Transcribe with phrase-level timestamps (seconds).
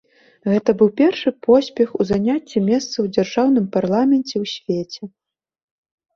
[0.51, 5.03] Гэта быў першы поспех у заняцці месцаў у дзяржаўным парламенце ў свеце.